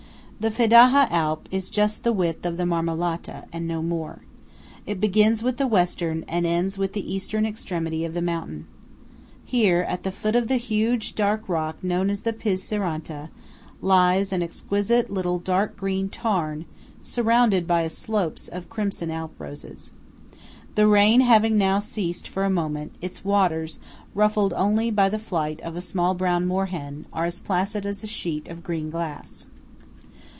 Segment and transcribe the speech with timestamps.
[0.41, 4.23] 22 The Fedaja Alp is just the width of the Marmolata, and no more.
[4.87, 8.65] It begins with the Western, and ends with the Eastern extremity of the mountain.
[9.45, 13.29] Here, at the foot of the huge dark rock known as the Piz Seranta,
[13.83, 16.65] lies an exquisite little dark green tarn
[17.03, 19.91] surrounded by slopes of crimson Alp roses.
[20.73, 23.79] The rain having now ceased for a moment, its waters,
[24.15, 28.03] ruffled only by the flight of a small brown moor hen, are as placid as
[28.03, 29.45] a sheet of green glass.